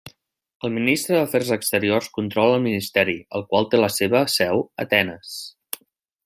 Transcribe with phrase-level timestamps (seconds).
[0.67, 5.37] El Ministre d'Afers Exteriors controla el ministeri, el qual té la seva seu a Atenes.